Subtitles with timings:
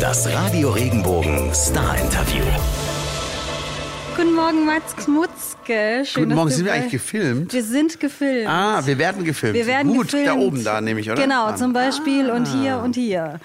[0.00, 2.44] Das Radio Regenbogen Star Interview.
[4.16, 6.04] Guten Morgen, Mats Kmutzke.
[6.04, 7.52] Schön, Guten Morgen, sind wir eigentlich gefilmt?
[7.52, 8.48] Wir sind gefilmt.
[8.48, 9.54] Ah, wir werden gefilmt.
[9.54, 10.28] wir werden Gut, gefilmt.
[10.28, 11.20] da oben da nehme ich, oder?
[11.22, 11.56] Genau, Ah.
[11.56, 13.40] zum Beispiel und hier und hier.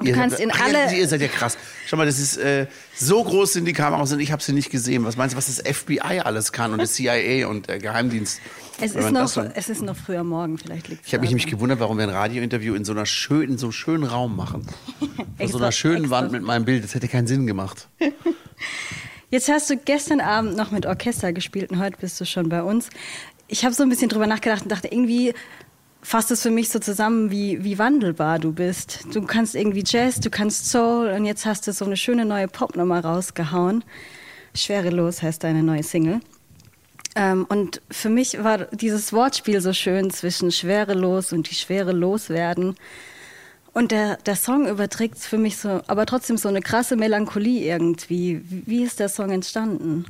[0.00, 0.84] Du Ihr kannst seid- in alle...
[0.86, 1.56] Ja, ihr seid ja krass.
[1.86, 4.70] Schau mal, das ist äh, so groß sind die Kameras und ich habe sie nicht
[4.70, 5.04] gesehen.
[5.04, 8.40] Was meinst du, was das FBI alles kann und das CIA und der Geheimdienst?
[8.80, 11.46] Es ist, noch, so- es ist noch früher Morgen, vielleicht liegt ich habe mich nämlich
[11.46, 14.66] gewundert, warum wir ein Radiointerview in so einer schönen, in so einem schönen Raum machen.
[15.38, 16.16] Auf so einer schönen extra.
[16.22, 16.84] Wand mit meinem Bild.
[16.84, 17.88] Das hätte keinen Sinn gemacht.
[19.30, 22.62] Jetzt hast du gestern Abend noch mit Orchester gespielt und heute bist du schon bei
[22.62, 22.90] uns.
[23.48, 25.34] Ich habe so ein bisschen drüber nachgedacht und dachte, irgendwie
[26.02, 29.06] fasst es für mich so zusammen, wie, wie wandelbar du bist.
[29.12, 32.46] Du kannst irgendwie Jazz, du kannst Soul und jetzt hast du so eine schöne neue
[32.46, 33.82] Popnummer rausgehauen.
[34.54, 36.20] Schwerelos heißt deine neue Single.
[37.16, 42.76] Ähm, und für mich war dieses Wortspiel so schön zwischen schwerelos und die Schwere loswerden.
[43.72, 48.40] Und der, der Song überträgt für mich so, aber trotzdem so eine krasse Melancholie irgendwie.
[48.48, 50.06] Wie, ist der Song entstanden?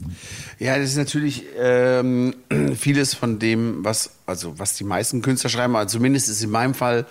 [0.60, 2.34] Ja, das ist natürlich ähm,
[2.76, 6.74] vieles von dem, was, also was die meisten Künstler schreiben, also zumindest ist in meinem
[6.74, 7.06] Fall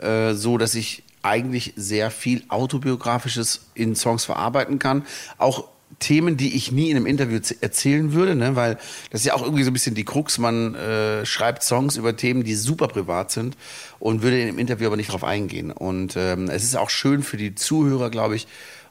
[0.00, 5.04] äh, so, dass ich eigentlich sehr viel autobiografisches in Songs verarbeiten kann.
[5.38, 5.64] Auch
[5.98, 8.54] Themen, die ich nie in einem Interview erzählen würde, ne?
[8.54, 8.74] weil
[9.10, 10.38] das ist ja auch irgendwie so ein bisschen die Krux.
[10.38, 13.56] Man äh, schreibt Songs über Themen, die super privat sind
[13.98, 15.70] und würde in einem Interview aber nicht drauf eingehen.
[15.70, 18.46] Und ähm, es ist auch schön für die Zuhörer, glaube ich,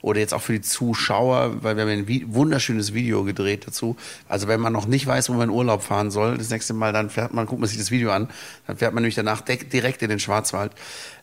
[0.05, 3.95] oder jetzt auch für die Zuschauer, weil wir haben ein wunderschönes Video gedreht dazu.
[4.29, 6.93] Also wenn man noch nicht weiß, wo man in Urlaub fahren soll, das nächste Mal,
[6.93, 8.29] dann fährt man, guckt man sich das Video an,
[8.67, 10.73] dann fährt man nämlich danach direkt in den Schwarzwald.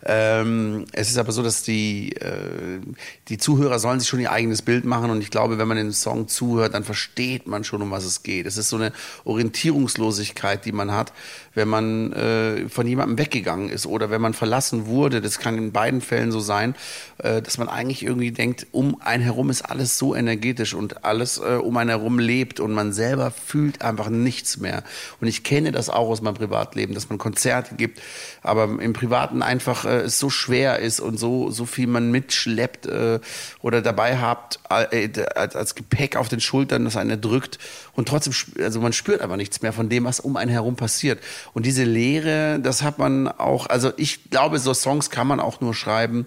[0.04, 2.80] Ähm, es ist aber so, dass die, äh,
[3.28, 5.92] die Zuhörer sollen sich schon ihr eigenes Bild machen und ich glaube, wenn man den
[5.92, 8.46] Song zuhört, dann versteht man schon, um was es geht.
[8.46, 8.92] Es ist so eine
[9.24, 11.12] Orientierungslosigkeit, die man hat,
[11.54, 15.20] wenn man äh, von jemandem weggegangen ist oder wenn man verlassen wurde.
[15.20, 16.74] Das kann in beiden Fällen so sein,
[17.18, 21.38] äh, dass man eigentlich irgendwie denkt, um einen herum ist alles so energetisch und alles
[21.38, 24.82] äh, um einen herum lebt und man selber fühlt einfach nichts mehr.
[25.20, 28.00] Und ich kenne das auch aus meinem Privatleben, dass man Konzerte gibt,
[28.42, 32.86] aber im Privaten einfach äh, es so schwer ist und so so viel man mitschleppt
[32.86, 33.20] äh,
[33.60, 37.58] oder dabei habt äh, als, als Gepäck auf den Schultern, das einen drückt
[37.94, 41.20] und trotzdem also man spürt einfach nichts mehr von dem, was um einen herum passiert.
[41.52, 45.60] Und diese Leere, das hat man auch, also ich glaube, so Songs kann man auch
[45.60, 46.26] nur schreiben,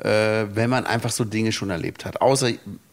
[0.00, 2.20] äh, wenn man einfach so Dinge schon erlebt hat.
[2.20, 2.50] Außer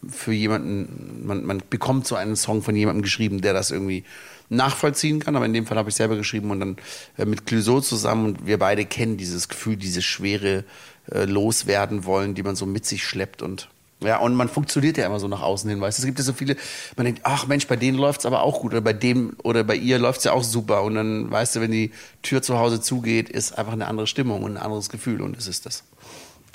[0.09, 4.03] für jemanden, man, man bekommt so einen Song von jemandem geschrieben, der das irgendwie
[4.49, 5.35] nachvollziehen kann.
[5.35, 6.77] Aber in dem Fall habe ich selber geschrieben und dann
[7.17, 10.63] äh, mit Clouseau zusammen und wir beide kennen dieses Gefühl, diese schwere
[11.11, 13.69] äh, loswerden wollen, die man so mit sich schleppt und
[14.01, 15.97] ja, und man funktioniert ja immer so nach außen hin, weißt.
[15.97, 16.57] Es gibt ja so viele,
[16.97, 19.75] man denkt, ach Mensch, bei denen läuft's aber auch gut oder bei dem oder bei
[19.75, 20.83] ihr läuft's ja auch super.
[20.83, 21.91] Und dann, weißt du, wenn die
[22.22, 25.47] Tür zu Hause zugeht, ist einfach eine andere Stimmung und ein anderes Gefühl und das
[25.47, 25.85] ist das.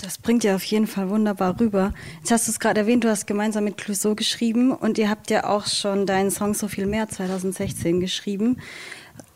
[0.02, 1.92] Das bringt ja auf jeden Fall wunderbar rüber.
[2.20, 5.30] Jetzt hast du es gerade erwähnt, du hast gemeinsam mit Clouseau geschrieben und ihr habt
[5.30, 8.56] ja auch schon deinen Song So viel mehr 2016 geschrieben.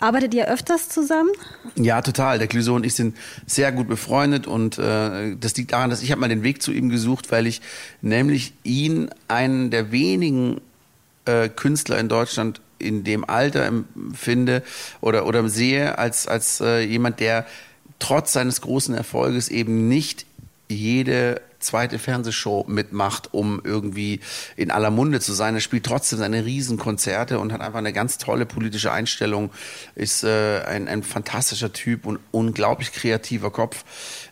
[0.01, 1.31] Arbeitet ihr öfters zusammen?
[1.77, 2.39] Ja, total.
[2.39, 3.17] Der Clouseau und ich sind
[3.47, 6.73] sehr gut befreundet und äh, das liegt daran, dass ich habe mal den Weg zu
[6.73, 7.61] ihm gesucht, weil ich
[8.01, 10.61] nämlich ihn einen der wenigen
[11.27, 14.63] äh, Künstler in Deutschland in dem Alter empfinde
[15.01, 17.47] oder oder sehe als als äh, jemand, der
[17.99, 20.27] trotz seines großen Erfolges eben nicht
[20.69, 24.21] jede zweite Fernsehshow mitmacht, um irgendwie
[24.57, 25.55] in aller Munde zu sein.
[25.55, 29.51] Er spielt trotzdem seine Riesenkonzerte und hat einfach eine ganz tolle politische Einstellung,
[29.95, 33.85] ist äh, ein, ein fantastischer Typ und unglaublich kreativer Kopf.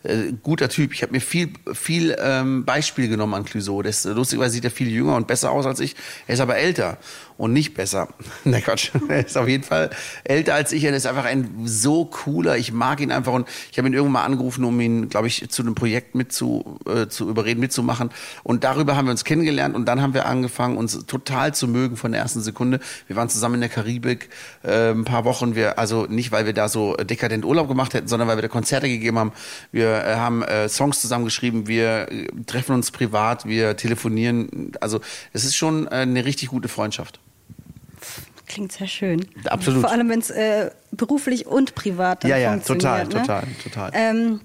[0.03, 0.93] Äh, guter Typ.
[0.93, 3.83] Ich habe mir viel, viel ähm, Beispiel genommen an Clouseau.
[3.83, 5.97] Das, lustigerweise sieht er viel jünger und besser aus als ich.
[6.27, 6.99] Er ist aber älter
[7.39, 8.09] und nicht besser.
[8.45, 8.91] Na Quatsch.
[9.09, 9.91] Er ist auf jeden Fall
[10.25, 10.85] älter als ich.
[10.85, 12.57] Er ist einfach ein so cooler.
[12.57, 15.49] Ich mag ihn einfach und ich habe ihn irgendwann mal angerufen, um ihn, glaube ich,
[15.51, 18.11] zu einem Projekt mit zu, äh, zu überreden, mitzumachen.
[18.43, 21.97] Und darüber haben wir uns kennengelernt und dann haben wir angefangen, uns total zu mögen
[21.97, 22.81] von der ersten Sekunde.
[23.07, 24.29] Wir waren zusammen in der Karibik
[24.63, 25.55] äh, ein paar Wochen.
[25.55, 28.49] Wir, also nicht, weil wir da so dekadent Urlaub gemacht hätten, sondern weil wir da
[28.49, 29.33] Konzerte gegeben haben.
[29.73, 31.67] Wir äh, haben äh, Songs zusammengeschrieben.
[31.67, 33.47] Wir äh, treffen uns privat.
[33.47, 34.73] Wir telefonieren.
[34.81, 35.01] Also
[35.33, 37.21] es ist schon äh, eine richtig gute Freundschaft.
[38.47, 39.27] Klingt sehr schön.
[39.47, 39.81] Absolut.
[39.81, 43.11] Vor allem, wenn es äh, beruflich und privat dann Ja, ja, funktioniert.
[43.11, 43.27] total, ne?
[43.27, 43.91] total, total.
[43.95, 44.41] Ähm,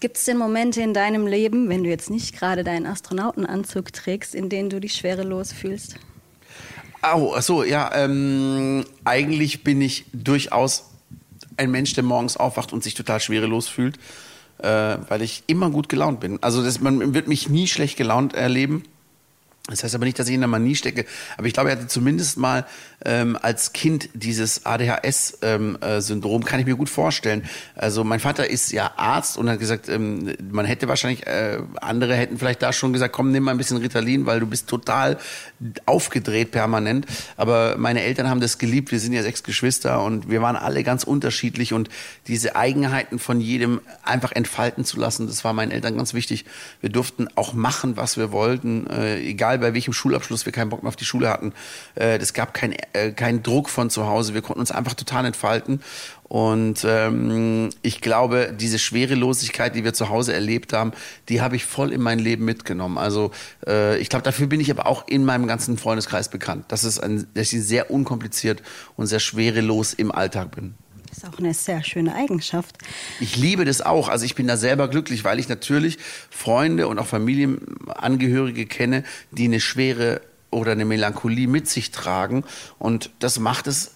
[0.00, 4.34] Gibt es denn Momente in deinem Leben, wenn du jetzt nicht gerade deinen Astronautenanzug trägst,
[4.34, 5.96] in denen du dich schwerelos fühlst?
[7.02, 10.90] Oh, ach so, ja, ähm, eigentlich bin ich durchaus
[11.56, 13.96] ein Mensch, der morgens aufwacht und sich total schwerelos fühlt,
[14.58, 16.42] äh, weil ich immer gut gelaunt bin.
[16.42, 18.82] Also das, man wird mich nie schlecht gelaunt erleben.
[19.68, 21.88] Das heißt aber nicht, dass ich in der Manie stecke, aber ich glaube, er hatte
[21.88, 22.66] zumindest mal
[23.04, 27.44] ähm, als Kind dieses ADHS-Syndrom, ähm, äh, kann ich mir gut vorstellen.
[27.74, 32.14] Also mein Vater ist ja Arzt und hat gesagt, ähm, man hätte wahrscheinlich, äh, andere
[32.14, 35.18] hätten vielleicht da schon gesagt, komm, nimm mal ein bisschen Ritalin, weil du bist total
[35.84, 37.06] aufgedreht permanent.
[37.36, 40.84] Aber meine Eltern haben das geliebt, wir sind ja sechs Geschwister und wir waren alle
[40.84, 41.88] ganz unterschiedlich und
[42.28, 46.44] diese Eigenheiten von jedem einfach entfalten zu lassen, das war meinen Eltern ganz wichtig.
[46.80, 50.70] Wir durften auch machen, was wir wollten, äh, egal egal bei welchem Schulabschluss wir keinen
[50.70, 51.52] Bock mehr auf die Schule hatten.
[51.94, 54.34] Äh, es gab keinen äh, kein Druck von zu Hause.
[54.34, 55.80] Wir konnten uns einfach total entfalten.
[56.24, 60.92] Und ähm, ich glaube, diese Schwerelosigkeit, die wir zu Hause erlebt haben,
[61.28, 62.98] die habe ich voll in mein Leben mitgenommen.
[62.98, 63.30] Also
[63.66, 66.98] äh, ich glaube, dafür bin ich aber auch in meinem ganzen Freundeskreis bekannt, dass, es
[66.98, 68.62] ein, dass ich sehr unkompliziert
[68.96, 70.74] und sehr schwerelos im Alltag bin.
[71.16, 72.76] Das ist auch eine sehr schöne Eigenschaft.
[73.20, 74.08] Ich liebe das auch.
[74.08, 75.96] Also ich bin da selber glücklich, weil ich natürlich
[76.28, 80.20] Freunde und auch Familienangehörige kenne, die eine schwere
[80.50, 82.44] oder eine Melancholie mit sich tragen.
[82.78, 83.92] Und das macht es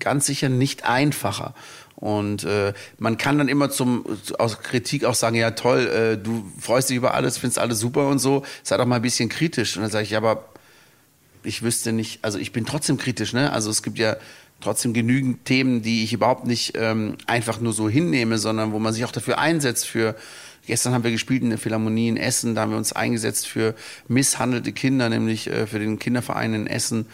[0.00, 1.54] ganz sicher nicht einfacher.
[1.94, 4.04] Und äh, man kann dann immer zum
[4.38, 8.08] aus Kritik auch sagen, ja toll, äh, du freust dich über alles, findest alles super
[8.08, 9.76] und so, sei doch mal ein bisschen kritisch.
[9.76, 10.48] Und dann sage ich, aber
[11.44, 13.52] ich wüsste nicht, also ich bin trotzdem kritisch, ne?
[13.52, 14.16] Also es gibt ja
[14.60, 18.92] trotzdem genügend Themen, die ich überhaupt nicht ähm, einfach nur so hinnehme, sondern wo man
[18.92, 20.16] sich auch dafür einsetzt für
[20.66, 23.76] Gestern haben wir gespielt in der Philharmonie in Essen, da haben wir uns eingesetzt für
[24.08, 27.06] misshandelte Kinder, nämlich äh, für den Kinderverein in Essen,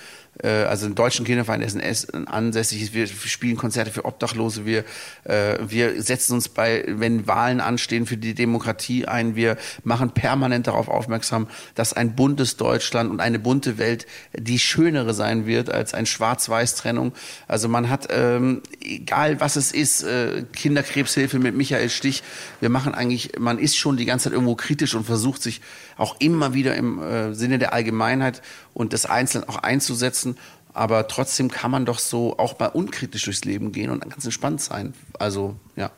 [0.42, 2.94] also den deutschen Kinderverein Essen ansässig ist.
[2.94, 4.64] Wir spielen Konzerte für Obdachlose.
[4.64, 4.84] Wir,
[5.24, 9.36] äh, wir setzen uns bei, wenn Wahlen anstehen, für die Demokratie ein.
[9.36, 15.12] Wir machen permanent darauf aufmerksam, dass ein buntes Deutschland und eine bunte Welt die schönere
[15.12, 17.12] sein wird als ein Schwarz-Weiß-Trennung.
[17.46, 22.22] Also man hat, ähm, egal was es ist, äh, Kinderkrebshilfe mit Michael Stich.
[22.60, 25.60] Wir machen eigentlich, man ist schon die ganze Zeit irgendwo kritisch und versucht sich
[25.98, 28.42] auch immer wieder im äh, Sinne der Allgemeinheit
[28.74, 30.36] und des Einzelnen auch einzusetzen.
[30.74, 34.60] Aber trotzdem kann man doch so auch mal unkritisch durchs Leben gehen und ganz entspannt
[34.60, 34.94] sein.
[35.18, 35.90] Also, ja.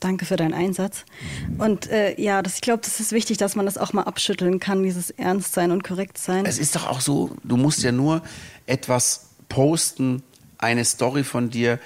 [0.00, 1.04] Danke für deinen Einsatz.
[1.58, 4.60] Und äh, ja, das, ich glaube, das ist wichtig, dass man das auch mal abschütteln
[4.60, 6.44] kann, dieses Ernstsein und Korrektsein.
[6.44, 8.22] Es ist doch auch so, du musst ja nur
[8.66, 10.22] etwas posten,
[10.58, 11.78] eine Story von dir,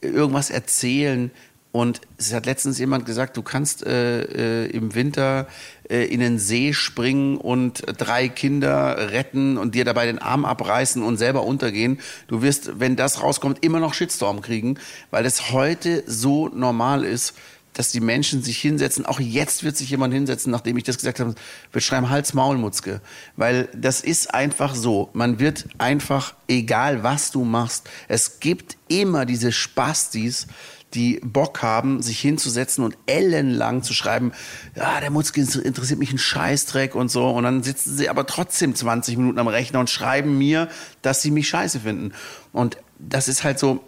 [0.00, 1.32] irgendwas erzählen,
[1.70, 5.46] und es hat letztens jemand gesagt, du kannst äh, äh, im Winter
[5.88, 11.02] äh, in den See springen und drei Kinder retten und dir dabei den Arm abreißen
[11.02, 12.00] und selber untergehen.
[12.26, 14.78] Du wirst, wenn das rauskommt, immer noch Shitstorm kriegen,
[15.10, 17.34] weil es heute so normal ist,
[17.78, 19.06] dass die Menschen sich hinsetzen.
[19.06, 21.36] Auch jetzt wird sich jemand hinsetzen, nachdem ich das gesagt habe,
[21.72, 23.00] wird schreiben Hals Maul Mutzke,
[23.36, 25.10] weil das ist einfach so.
[25.12, 30.48] Man wird einfach egal was du machst, es gibt immer diese Spastis,
[30.94, 34.32] die Bock haben, sich hinzusetzen und ellenlang zu schreiben,
[34.74, 37.28] ja, der Mutzke interessiert mich ein Scheißdreck und so.
[37.28, 40.68] Und dann sitzen sie aber trotzdem 20 Minuten am Rechner und schreiben mir,
[41.02, 42.12] dass sie mich scheiße finden.
[42.52, 43.84] Und das ist halt so,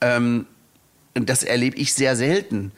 [0.00, 0.46] ähm,
[1.14, 2.72] das erlebe ich sehr selten.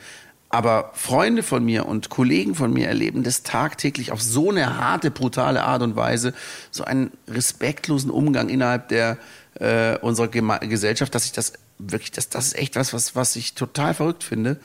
[0.49, 5.11] Aber Freunde von mir und Kollegen von mir erleben das tagtäglich auf so eine harte,
[5.11, 6.33] brutale Art und Weise,
[6.71, 9.19] so einen respektlosen Umgang innerhalb der
[9.55, 13.37] äh, unserer Gema Gesellschaft, dass ich das wirklich, das, das ist echt was, was, was
[13.37, 14.59] ich total verrückt finde,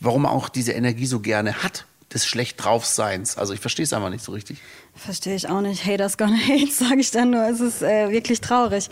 [0.00, 3.36] warum man auch diese Energie so gerne hat, des schlecht draufseins.
[3.36, 4.58] Also ich verstehe es einfach nicht so richtig.
[4.94, 5.84] Verstehe ich auch nicht.
[5.84, 7.42] Haters gonna hate, sage ich dann nur.
[7.48, 8.88] Es ist äh, wirklich traurig.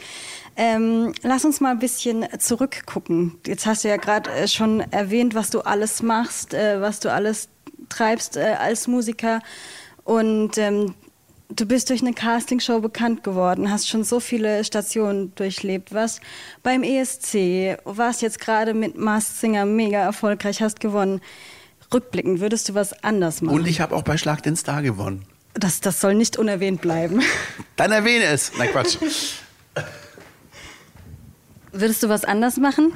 [0.57, 3.39] Ähm, lass uns mal ein bisschen zurückgucken.
[3.47, 7.11] Jetzt hast du ja gerade äh, schon erwähnt, was du alles machst, äh, was du
[7.11, 7.49] alles
[7.89, 9.41] treibst äh, als Musiker.
[10.05, 10.95] Und ähm,
[11.49, 16.21] du bist durch eine Castingshow bekannt geworden, hast schon so viele Stationen durchlebt, warst
[16.63, 21.21] beim ESC, warst jetzt gerade mit Masked Singer mega erfolgreich, hast gewonnen.
[21.93, 23.57] Rückblickend würdest du was anders machen?
[23.57, 25.25] Und ich habe auch bei Schlag den Star gewonnen.
[25.55, 27.23] Das, das soll nicht unerwähnt bleiben.
[27.77, 28.53] Dann erwähne es.
[28.59, 28.97] Nein, Quatsch.
[31.77, 32.93] Würdest du was anders machen?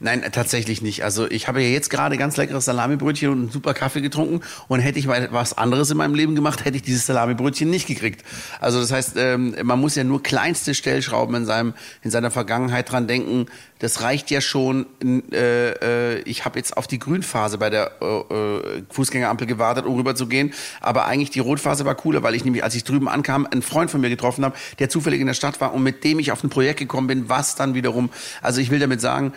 [0.00, 1.04] Nein, tatsächlich nicht.
[1.04, 4.80] Also ich habe ja jetzt gerade ganz leckeres Salamibrötchen und einen super Kaffee getrunken und
[4.80, 8.24] hätte ich was anderes in meinem Leben gemacht, hätte ich dieses Salamibrötchen nicht gekriegt.
[8.60, 12.90] Also das heißt, ähm, man muss ja nur kleinste Stellschrauben in seinem in seiner Vergangenheit
[12.90, 13.46] dran denken.
[13.78, 14.86] Das reicht ja schon.
[15.02, 20.14] Äh, äh, ich habe jetzt auf die Grünphase bei der äh, Fußgängerampel gewartet, um rüber
[20.14, 20.52] zu gehen.
[20.80, 23.90] Aber eigentlich die Rotphase war cooler, weil ich nämlich, als ich drüben ankam, einen Freund
[23.90, 26.42] von mir getroffen habe, der zufällig in der Stadt war und mit dem ich auf
[26.42, 28.10] ein Projekt gekommen bin, was dann wiederum.
[28.42, 29.32] Also ich will damit sagen,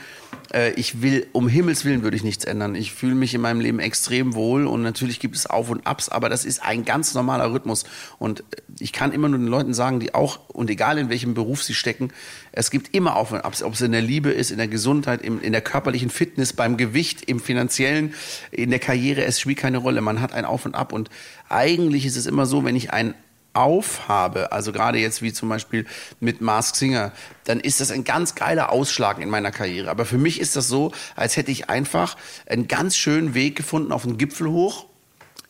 [0.54, 2.76] äh, ich will, um Himmels Willen würde ich nichts ändern.
[2.76, 6.10] Ich fühle mich in meinem Leben extrem wohl und natürlich gibt es Auf und Abs,
[6.10, 7.86] aber das ist ein ganz normaler Rhythmus.
[8.20, 8.44] Und
[8.80, 11.74] ich kann immer nur den Leuten sagen, die auch, und egal in welchem Beruf sie
[11.74, 12.12] stecken,
[12.52, 15.22] es gibt immer Auf und Abs, ob es in der Liebe ist, in der Gesundheit,
[15.22, 18.14] in der körperlichen Fitness, beim Gewicht, im finanziellen,
[18.52, 20.02] in der Karriere, es spielt keine Rolle.
[20.02, 21.10] Man hat ein Auf und Ab und
[21.50, 23.14] eigentlich ist es immer so, wenn ich ein
[23.54, 25.86] aufhabe, also gerade jetzt wie zum Beispiel
[26.20, 27.12] mit Mask Singer,
[27.44, 29.90] dann ist das ein ganz geiler Ausschlag in meiner Karriere.
[29.90, 32.16] Aber für mich ist das so, als hätte ich einfach
[32.46, 34.86] einen ganz schönen Weg gefunden auf den Gipfel hoch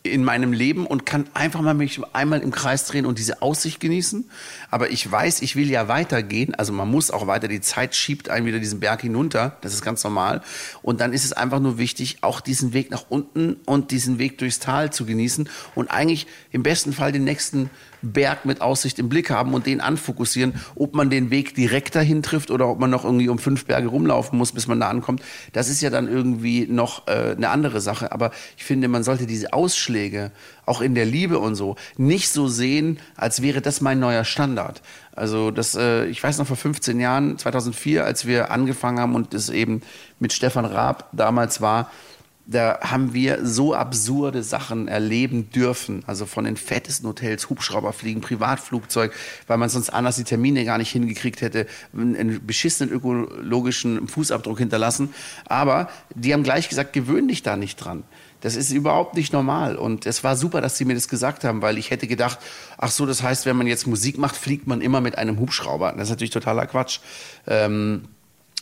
[0.04, 3.80] in meinem Leben und kann einfach mal mich einmal im Kreis drehen und diese Aussicht
[3.80, 4.30] genießen.
[4.72, 6.56] Aber ich weiß, ich will ja weitergehen.
[6.56, 7.48] Also man muss auch weiter.
[7.48, 9.58] Die Zeit schiebt einen wieder diesen Berg hinunter.
[9.62, 10.42] Das ist ganz normal.
[10.82, 14.40] Und dann ist es einfach nur wichtig, auch diesen Weg nach unten und diesen Weg
[14.40, 17.70] durchs Tal zu genießen und eigentlich im besten Fall den nächsten
[18.04, 20.56] Berg mit Aussicht im Blick haben und den anfokussieren.
[20.74, 23.90] Ob man den Weg direkt dahin trifft oder ob man noch irgendwie um fünf Berge
[23.90, 25.22] rumlaufen muss, bis man da ankommt,
[25.54, 28.12] das ist ja dann irgendwie noch äh, eine andere Sache.
[28.12, 29.91] Aber ich finde, man sollte diese Ausschläge
[30.66, 34.82] auch in der Liebe und so nicht so sehen, als wäre das mein neuer Standard.
[35.14, 39.34] Also das, äh, ich weiß noch vor 15 Jahren, 2004, als wir angefangen haben und
[39.34, 39.82] es eben
[40.20, 41.92] mit Stefan Raab damals war,
[42.52, 46.04] da haben wir so absurde Sachen erleben dürfen.
[46.08, 49.14] Also von den fettesten Hotels, Hubschrauber fliegen, Privatflugzeug,
[49.48, 55.14] weil man sonst anders die Termine gar nicht hingekriegt hätte, einen beschissenen ökologischen Fußabdruck hinterlassen.
[55.46, 58.04] Aber die haben gleich gesagt, gewöhn dich da nicht dran.
[58.42, 59.76] Das ist überhaupt nicht normal.
[59.76, 62.40] Und es war super, dass sie mir das gesagt haben, weil ich hätte gedacht,
[62.78, 65.94] ach so, das heißt, wenn man jetzt Musik macht, fliegt man immer mit einem Hubschrauber.
[65.94, 67.00] Das ist natürlich totaler Quatsch.
[67.48, 68.08] Ähm,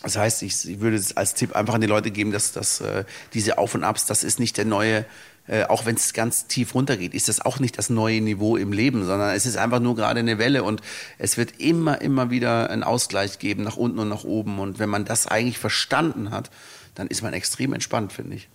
[0.04, 2.82] das heißt, ich, ich würde es als Tipp einfach an die Leute geben, dass, dass
[2.82, 5.06] äh, diese Auf und Abs, das ist nicht der neue,
[5.48, 8.72] äh, auch wenn es ganz tief runtergeht, ist das auch nicht das neue Niveau im
[8.72, 10.82] Leben, sondern es ist einfach nur gerade eine Welle und
[11.18, 14.60] es wird immer, immer wieder einen Ausgleich geben nach unten und nach oben.
[14.60, 16.50] Und wenn man das eigentlich verstanden hat,
[16.96, 18.48] dann ist man extrem entspannt, finde ich.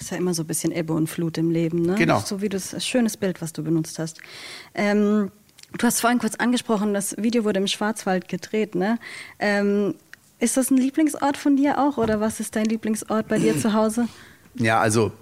[0.00, 1.94] Das ist ja immer so ein bisschen Ebbe und Flut im Leben, ne?
[1.94, 2.20] Genau.
[2.20, 4.18] So wie das, das schönes Bild, was du benutzt hast.
[4.74, 5.30] Ähm,
[5.76, 8.98] du hast vorhin kurz angesprochen, das Video wurde im Schwarzwald gedreht, ne?
[9.38, 9.94] Ähm,
[10.38, 13.74] ist das ein Lieblingsort von dir auch oder was ist dein Lieblingsort bei dir zu
[13.74, 14.08] Hause?
[14.54, 15.12] Ja, also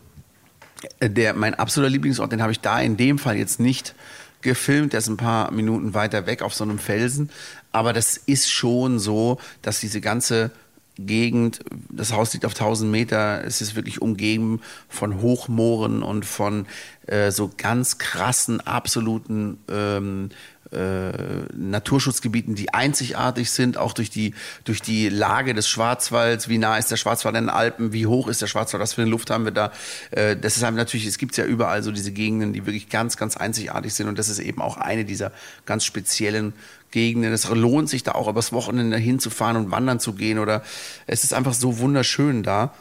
[1.00, 3.96] äh, der, mein absoluter Lieblingsort, den habe ich da in dem Fall jetzt nicht
[4.42, 4.92] gefilmt.
[4.92, 7.30] Der ist ein paar Minuten weiter weg auf so einem Felsen.
[7.72, 10.52] Aber das ist schon so, dass diese ganze
[10.98, 16.66] Gegend, das Haus liegt auf 1000 Meter, es ist wirklich umgeben von Hochmooren und von
[17.08, 20.30] äh, so ganz krassen, absoluten ähm,
[20.72, 21.12] äh,
[21.56, 24.34] Naturschutzgebieten, die einzigartig sind, auch durch die,
[24.64, 26.48] durch die Lage des Schwarzwalds.
[26.48, 27.92] Wie nah ist der Schwarzwald an den Alpen?
[27.94, 28.82] Wie hoch ist der Schwarzwald?
[28.82, 29.72] Was für eine Luft haben wir da?
[30.10, 33.16] Äh, das ist halt natürlich, es gibt ja überall so diese Gegenden, die wirklich ganz,
[33.16, 34.08] ganz einzigartig sind.
[34.08, 35.32] Und das ist eben auch eine dieser
[35.64, 36.52] ganz speziellen
[36.90, 37.32] Gegenden.
[37.32, 40.62] Es lohnt sich da auch übers Wochenende hinzufahren und wandern zu gehen oder
[41.06, 42.74] es ist einfach so wunderschön da.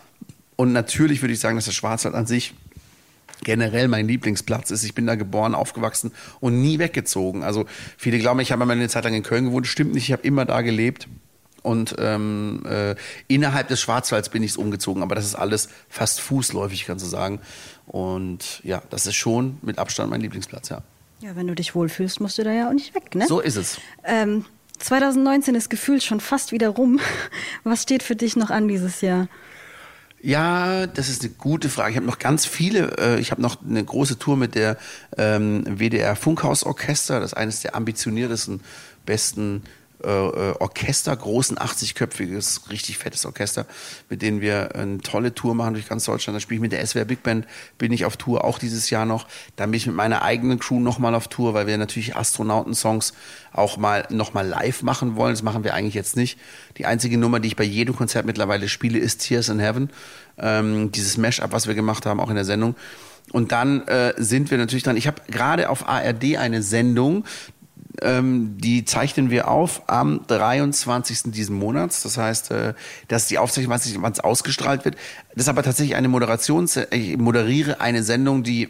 [0.58, 2.54] Und natürlich würde ich sagen, dass der Schwarzwald an sich
[3.44, 4.84] generell mein Lieblingsplatz ist.
[4.84, 7.44] Ich bin da geboren, aufgewachsen und nie weggezogen.
[7.44, 7.66] Also
[7.98, 9.68] viele glauben, ich habe mal eine Zeit lang in Köln gewohnt.
[9.68, 11.08] Stimmt nicht, ich habe immer da gelebt.
[11.64, 12.96] Und ähm, äh,
[13.28, 17.42] innerhalb des Schwarzwalds bin ich umgezogen, aber das ist alles fast fußläufig, kannst du sagen.
[17.86, 20.82] Und ja, das ist schon mit Abstand mein Lieblingsplatz, ja.
[21.20, 23.26] Ja, wenn du dich wohlfühlst, musst du da ja auch nicht weg, ne?
[23.28, 23.80] So ist es.
[24.04, 24.46] Ähm,
[24.80, 27.00] 2019 ist gefühlt schon fast wieder rum.
[27.64, 29.28] Was steht für dich noch an dieses Jahr?
[30.28, 31.92] Ja, das ist eine gute Frage.
[31.92, 32.98] Ich habe noch ganz viele.
[32.98, 34.76] Äh, ich habe noch eine große Tour mit der
[35.18, 37.22] ähm, WDR Funkhaus Orchester.
[37.22, 38.60] Das ist eines der ambitioniertesten,
[39.06, 39.64] besten
[40.04, 43.66] äh, äh Orchester, großen 80-köpfiges, richtig fettes Orchester,
[44.10, 46.36] mit denen wir eine tolle Tour machen durch ganz Deutschland.
[46.36, 47.46] Da spiele ich mit der SWR Big Band,
[47.78, 49.28] bin ich auf Tour, auch dieses Jahr noch.
[49.56, 53.14] Dann bin ich mit meiner eigenen Crew nochmal auf Tour, weil wir natürlich Astronauten-Songs
[53.54, 55.34] auch mal nochmal live machen wollen.
[55.34, 56.38] Das machen wir eigentlich jetzt nicht.
[56.78, 59.90] Die einzige Nummer, die ich bei jedem Konzert mittlerweile spiele, ist Tears in Heaven.
[60.38, 62.76] Ähm, dieses Mash-up, was wir gemacht haben, auch in der Sendung.
[63.32, 64.96] Und dann äh, sind wir natürlich dran.
[64.96, 67.26] Ich habe gerade auf ARD eine Sendung,
[68.02, 71.32] ähm, die zeichnen wir auf am 23.
[71.32, 72.04] diesen Monats.
[72.04, 72.74] Das heißt, äh,
[73.08, 74.96] dass die Aufzeichnung, wann es ausgestrahlt wird.
[75.34, 76.70] Das ist aber tatsächlich eine Moderation.
[76.92, 78.70] Ich moderiere eine Sendung, die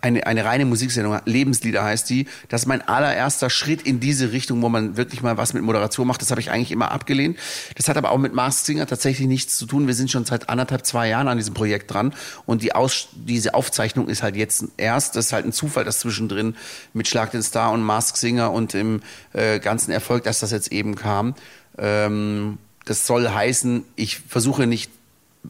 [0.00, 2.26] eine, eine reine Musiksendung, Lebenslieder heißt die.
[2.48, 6.06] Das ist mein allererster Schritt in diese Richtung, wo man wirklich mal was mit Moderation
[6.06, 6.22] macht.
[6.22, 7.38] Das habe ich eigentlich immer abgelehnt.
[7.76, 9.86] Das hat aber auch mit Mars Singer tatsächlich nichts zu tun.
[9.86, 12.14] Wir sind schon seit anderthalb, zwei Jahren an diesem Projekt dran.
[12.46, 16.00] Und die Aus, diese Aufzeichnung ist halt jetzt erst, das ist halt ein Zufall, dass
[16.00, 16.54] zwischendrin
[16.92, 19.02] mit Schlag den Star und Mask Singer und im
[19.32, 21.34] äh, ganzen Erfolg, dass das jetzt eben kam.
[21.76, 24.90] Ähm, das soll heißen, ich versuche nicht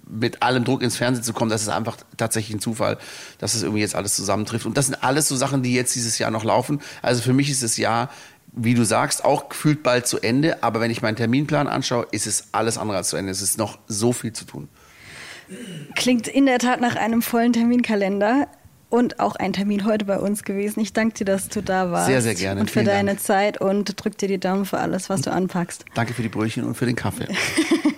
[0.09, 2.99] mit allem Druck ins Fernsehen zu kommen, das ist einfach tatsächlich ein Zufall,
[3.39, 4.67] dass es irgendwie jetzt alles zusammentrifft.
[4.67, 6.81] Und das sind alles so Sachen, die jetzt dieses Jahr noch laufen.
[7.03, 8.11] Also für mich ist das Jahr,
[8.53, 10.63] wie du sagst, auch gefühlt bald zu Ende.
[10.63, 13.31] Aber wenn ich meinen Terminplan anschaue, ist es alles andere als zu Ende.
[13.31, 14.69] Es ist noch so viel zu tun.
[15.97, 18.49] Klingt in der Tat nach einem vollen Terminkalender
[18.91, 20.81] und auch ein Termin heute bei uns gewesen.
[20.81, 22.07] Ich danke dir, dass du da warst.
[22.07, 22.61] Sehr, sehr gerne.
[22.61, 23.23] Und für Vielen deine Dank.
[23.23, 25.85] Zeit und drück dir die Daumen für alles, was du anpackst.
[25.95, 27.29] Danke für die Brötchen und für den Kaffee.